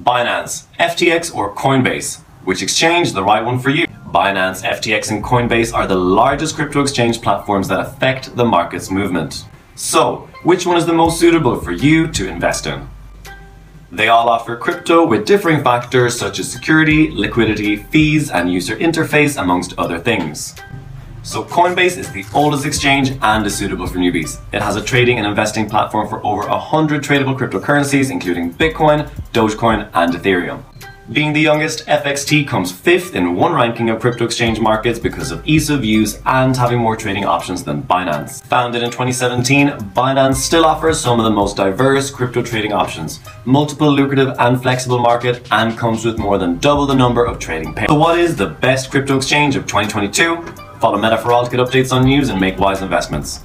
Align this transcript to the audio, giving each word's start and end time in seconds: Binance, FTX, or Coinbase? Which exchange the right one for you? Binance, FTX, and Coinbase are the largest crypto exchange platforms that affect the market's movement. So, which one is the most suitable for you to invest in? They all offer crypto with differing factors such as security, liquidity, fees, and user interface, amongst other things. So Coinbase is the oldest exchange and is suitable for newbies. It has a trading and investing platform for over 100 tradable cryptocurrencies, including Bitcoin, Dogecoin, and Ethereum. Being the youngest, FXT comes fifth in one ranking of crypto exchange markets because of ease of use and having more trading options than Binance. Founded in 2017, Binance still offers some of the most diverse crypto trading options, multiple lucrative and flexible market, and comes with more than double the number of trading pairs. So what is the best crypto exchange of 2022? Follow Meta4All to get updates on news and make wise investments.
Binance, 0.00 0.64
FTX, 0.80 1.34
or 1.34 1.54
Coinbase? 1.54 2.20
Which 2.44 2.62
exchange 2.62 3.12
the 3.12 3.22
right 3.22 3.44
one 3.44 3.58
for 3.58 3.68
you? 3.68 3.86
Binance, 3.86 4.64
FTX, 4.64 5.10
and 5.10 5.22
Coinbase 5.22 5.74
are 5.74 5.86
the 5.86 5.94
largest 5.94 6.56
crypto 6.56 6.80
exchange 6.80 7.20
platforms 7.20 7.68
that 7.68 7.80
affect 7.80 8.34
the 8.34 8.44
market's 8.44 8.90
movement. 8.90 9.44
So, 9.74 10.28
which 10.44 10.66
one 10.66 10.78
is 10.78 10.86
the 10.86 10.94
most 10.94 11.20
suitable 11.20 11.60
for 11.60 11.72
you 11.72 12.08
to 12.08 12.28
invest 12.28 12.66
in? 12.66 12.88
They 13.90 14.08
all 14.08 14.30
offer 14.30 14.56
crypto 14.56 15.06
with 15.06 15.26
differing 15.26 15.62
factors 15.62 16.18
such 16.18 16.38
as 16.38 16.50
security, 16.50 17.10
liquidity, 17.10 17.76
fees, 17.76 18.30
and 18.30 18.50
user 18.50 18.76
interface, 18.76 19.40
amongst 19.40 19.74
other 19.78 19.98
things. 19.98 20.54
So 21.24 21.44
Coinbase 21.44 21.98
is 21.98 22.10
the 22.10 22.24
oldest 22.34 22.66
exchange 22.66 23.12
and 23.22 23.46
is 23.46 23.54
suitable 23.54 23.86
for 23.86 23.98
newbies. 23.98 24.40
It 24.52 24.60
has 24.60 24.74
a 24.74 24.82
trading 24.82 25.18
and 25.18 25.26
investing 25.26 25.70
platform 25.70 26.08
for 26.08 26.24
over 26.26 26.48
100 26.48 27.02
tradable 27.02 27.38
cryptocurrencies, 27.38 28.10
including 28.10 28.52
Bitcoin, 28.52 29.08
Dogecoin, 29.32 29.88
and 29.94 30.14
Ethereum. 30.14 30.64
Being 31.12 31.32
the 31.32 31.40
youngest, 31.40 31.86
FXT 31.86 32.48
comes 32.48 32.72
fifth 32.72 33.14
in 33.14 33.34
one 33.36 33.52
ranking 33.52 33.90
of 33.90 34.00
crypto 34.00 34.24
exchange 34.24 34.58
markets 34.60 34.98
because 34.98 35.30
of 35.30 35.46
ease 35.46 35.68
of 35.68 35.84
use 35.84 36.20
and 36.26 36.56
having 36.56 36.78
more 36.78 36.96
trading 36.96 37.24
options 37.24 37.62
than 37.62 37.82
Binance. 37.82 38.42
Founded 38.44 38.82
in 38.82 38.90
2017, 38.90 39.68
Binance 39.94 40.36
still 40.36 40.64
offers 40.64 41.00
some 41.00 41.20
of 41.20 41.24
the 41.24 41.30
most 41.30 41.56
diverse 41.56 42.10
crypto 42.10 42.42
trading 42.42 42.72
options, 42.72 43.20
multiple 43.44 43.92
lucrative 43.92 44.34
and 44.38 44.60
flexible 44.60 44.98
market, 44.98 45.46
and 45.52 45.76
comes 45.76 46.04
with 46.04 46.18
more 46.18 46.38
than 46.38 46.58
double 46.58 46.86
the 46.86 46.94
number 46.94 47.24
of 47.24 47.38
trading 47.38 47.74
pairs. 47.74 47.90
So 47.90 47.98
what 47.98 48.18
is 48.18 48.34
the 48.34 48.48
best 48.48 48.90
crypto 48.90 49.16
exchange 49.16 49.54
of 49.54 49.66
2022? 49.66 50.61
Follow 50.82 50.98
Meta4All 50.98 51.44
to 51.44 51.56
get 51.56 51.64
updates 51.64 51.92
on 51.92 52.04
news 52.04 52.28
and 52.28 52.40
make 52.40 52.58
wise 52.58 52.82
investments. 52.82 53.38